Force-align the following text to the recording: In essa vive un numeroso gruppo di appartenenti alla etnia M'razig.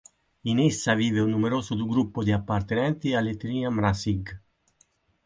In 0.51 0.57
essa 0.59 0.95
vive 0.95 1.19
un 1.19 1.29
numeroso 1.29 1.75
gruppo 1.85 2.23
di 2.23 2.31
appartenenti 2.31 3.13
alla 3.13 3.29
etnia 3.29 3.69
M'razig. 3.69 4.35